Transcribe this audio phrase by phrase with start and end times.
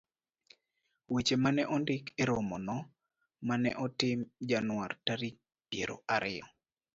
[1.13, 2.77] Weche ma ne ondik e romono
[3.45, 5.35] ma ne otim Januar tarik
[5.69, 6.45] piero ariyo,